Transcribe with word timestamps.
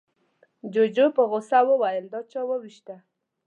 جوجو 0.73 1.05
په 1.15 1.21
غوسه 1.29 1.59
وويل، 1.69 2.05
دا 2.13 2.19
چا 2.31 2.41
ووېشته؟ 2.45 2.95